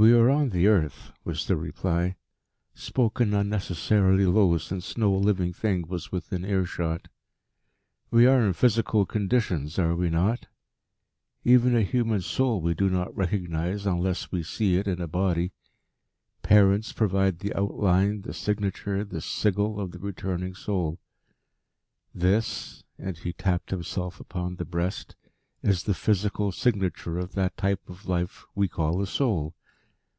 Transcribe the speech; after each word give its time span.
"We 0.00 0.12
are 0.12 0.30
on 0.30 0.50
the 0.50 0.68
earth," 0.68 1.10
was 1.24 1.48
the 1.48 1.56
reply, 1.56 2.14
spoken 2.72 3.34
unnecessarily 3.34 4.26
low 4.26 4.56
since 4.58 4.96
no 4.96 5.10
living 5.12 5.52
thing 5.52 5.88
was 5.88 6.12
within 6.12 6.44
earshot, 6.44 7.08
"we 8.12 8.24
are 8.24 8.46
in 8.46 8.52
physical 8.52 9.04
conditions, 9.04 9.76
are 9.76 9.96
we 9.96 10.08
not? 10.08 10.46
Even 11.42 11.74
a 11.74 11.82
human 11.82 12.20
soul 12.20 12.60
we 12.60 12.74
do 12.74 12.88
not 12.88 13.12
recognise 13.16 13.86
unless 13.86 14.30
we 14.30 14.44
see 14.44 14.76
it 14.76 14.86
in 14.86 15.00
a 15.00 15.08
body 15.08 15.50
parents 16.44 16.92
provide 16.92 17.40
the 17.40 17.52
outline, 17.56 18.22
the 18.22 18.32
signature, 18.34 19.02
the 19.02 19.20
sigil 19.20 19.80
of 19.80 19.90
the 19.90 19.98
returning 19.98 20.54
soul. 20.54 21.00
This," 22.14 22.84
and 23.00 23.18
he 23.18 23.32
tapped 23.32 23.70
himself 23.70 24.20
upon 24.20 24.54
the 24.54 24.64
breast, 24.64 25.16
"is 25.60 25.82
the 25.82 25.92
physical 25.92 26.52
signature 26.52 27.18
of 27.18 27.32
that 27.32 27.56
type 27.56 27.90
of 27.90 28.06
life 28.08 28.44
we 28.54 28.68
call 28.68 29.02
a 29.02 29.06
soul. 29.08 29.56